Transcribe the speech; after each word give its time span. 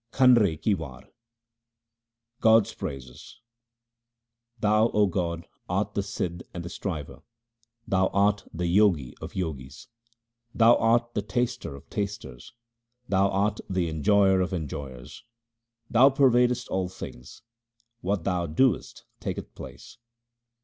Kanre 0.11 0.59
ki 0.59 0.73
War 0.73 1.03
God's 2.39 2.73
praises:— 2.73 3.39
Thou 4.59 4.89
O 4.95 5.05
God, 5.05 5.45
art 5.69 5.93
the 5.93 6.01
Sidh 6.01 6.41
and 6.55 6.65
the 6.65 6.69
Striver; 6.69 7.21
Thou 7.87 8.07
art 8.07 8.43
the 8.51 8.63
Jogi 8.65 9.13
of 9.21 9.33
Jogis. 9.33 9.89
Thou 10.55 10.75
art 10.77 11.13
the 11.13 11.21
Taster 11.21 11.75
of 11.75 11.87
tasters; 11.91 12.51
Thou 13.09 13.29
art 13.29 13.59
the 13.69 13.89
En 13.89 14.01
j 14.01 14.11
oyer 14.11 14.41
of 14.41 14.53
enjoyers. 14.53 15.21
Thou 15.87 16.09
pervadest 16.09 16.67
all 16.71 16.89
things; 16.89 17.43
what 17.99 18.23
Thou 18.23 18.47
doest 18.47 19.03
taketh 19.19 19.53
place. 19.53 19.99